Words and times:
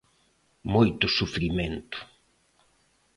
Moito 0.73 1.05
sufrimento. 1.17 1.97